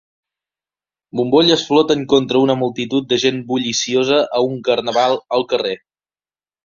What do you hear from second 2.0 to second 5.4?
contra una multitud de gent bulliciosa a un carnaval